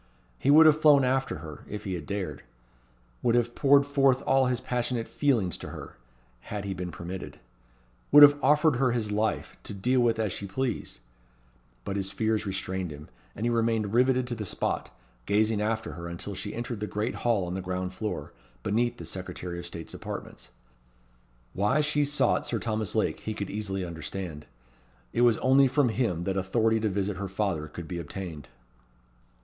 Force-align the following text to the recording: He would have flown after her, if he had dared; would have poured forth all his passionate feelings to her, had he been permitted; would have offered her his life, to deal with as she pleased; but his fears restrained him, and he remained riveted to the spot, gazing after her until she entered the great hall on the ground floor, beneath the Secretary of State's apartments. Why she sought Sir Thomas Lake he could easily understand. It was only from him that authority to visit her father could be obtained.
He 0.39 0.49
would 0.49 0.65
have 0.65 0.81
flown 0.81 1.03
after 1.03 1.35
her, 1.45 1.63
if 1.69 1.83
he 1.83 1.93
had 1.93 2.07
dared; 2.07 2.41
would 3.21 3.35
have 3.35 3.53
poured 3.53 3.85
forth 3.85 4.23
all 4.25 4.47
his 4.47 4.59
passionate 4.59 5.07
feelings 5.07 5.57
to 5.57 5.69
her, 5.69 5.95
had 6.39 6.65
he 6.65 6.73
been 6.73 6.89
permitted; 6.89 7.39
would 8.11 8.23
have 8.23 8.43
offered 8.43 8.77
her 8.77 8.93
his 8.93 9.11
life, 9.11 9.57
to 9.61 9.75
deal 9.75 9.99
with 9.99 10.17
as 10.17 10.31
she 10.33 10.47
pleased; 10.47 11.01
but 11.85 11.97
his 11.97 12.11
fears 12.11 12.47
restrained 12.47 12.89
him, 12.89 13.09
and 13.35 13.45
he 13.45 13.51
remained 13.51 13.93
riveted 13.93 14.25
to 14.25 14.33
the 14.33 14.43
spot, 14.43 14.89
gazing 15.27 15.61
after 15.61 15.91
her 15.91 16.07
until 16.07 16.33
she 16.33 16.51
entered 16.55 16.79
the 16.79 16.87
great 16.87 17.13
hall 17.21 17.45
on 17.45 17.53
the 17.53 17.61
ground 17.61 17.93
floor, 17.93 18.33
beneath 18.63 18.97
the 18.97 19.05
Secretary 19.05 19.59
of 19.59 19.67
State's 19.67 19.93
apartments. 19.93 20.49
Why 21.53 21.79
she 21.79 22.05
sought 22.05 22.47
Sir 22.47 22.57
Thomas 22.57 22.95
Lake 22.95 23.19
he 23.19 23.35
could 23.35 23.51
easily 23.51 23.85
understand. 23.85 24.47
It 25.13 25.21
was 25.21 25.37
only 25.37 25.67
from 25.67 25.89
him 25.89 26.23
that 26.23 26.37
authority 26.37 26.79
to 26.79 26.89
visit 26.89 27.17
her 27.17 27.29
father 27.29 27.67
could 27.67 27.87
be 27.87 27.99
obtained. 27.99 28.47